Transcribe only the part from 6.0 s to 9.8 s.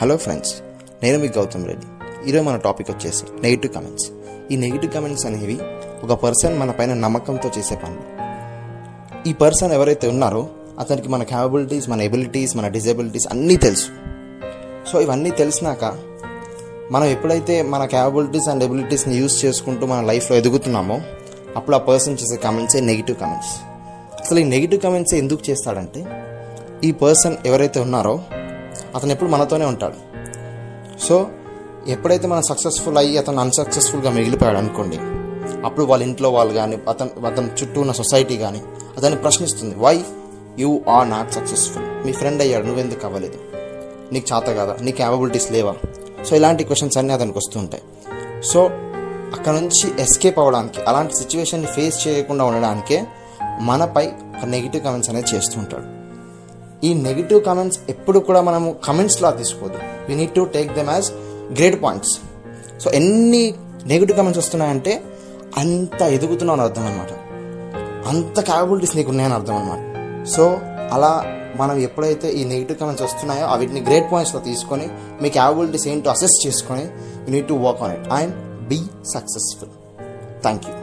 ఒక పర్సన్ మన పైన నమ్మకంతో చేసే పనులు. ఈ పర్సన్